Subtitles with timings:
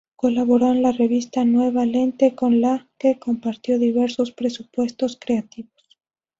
[0.15, 5.75] Colaboró en la revista Nueva Lente con la que compartió diversos presupuestos creativos.